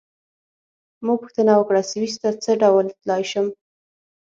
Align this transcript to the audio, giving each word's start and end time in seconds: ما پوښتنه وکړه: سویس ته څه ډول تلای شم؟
ما 1.05 1.13
پوښتنه 1.21 1.51
وکړه: 1.55 1.81
سویس 1.91 2.15
ته 2.21 2.29
څه 2.43 2.51
ډول 2.61 2.85
تلای 2.99 3.23
شم؟ 3.31 3.47